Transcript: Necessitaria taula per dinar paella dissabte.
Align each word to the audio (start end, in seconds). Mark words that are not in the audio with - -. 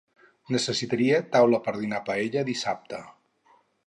Necessitaria 0.53 1.19
taula 1.35 1.59
per 1.67 1.73
dinar 1.81 1.99
paella 2.07 2.43
dissabte. 2.51 3.03